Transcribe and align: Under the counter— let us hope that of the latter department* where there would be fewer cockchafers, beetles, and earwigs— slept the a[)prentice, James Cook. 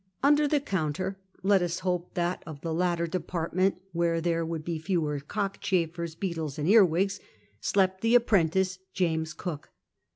Under 0.23 0.47
the 0.47 0.59
counter— 0.59 1.19
let 1.43 1.61
us 1.61 1.81
hope 1.81 2.15
that 2.15 2.41
of 2.47 2.61
the 2.61 2.73
latter 2.73 3.05
department* 3.05 3.79
where 3.91 4.19
there 4.19 4.43
would 4.43 4.65
be 4.65 4.79
fewer 4.79 5.19
cockchafers, 5.19 6.15
beetles, 6.15 6.57
and 6.57 6.67
earwigs— 6.67 7.19
slept 7.69 8.01
the 8.01 8.15
a[)prentice, 8.15 8.79
James 8.95 9.31
Cook. 9.35 9.69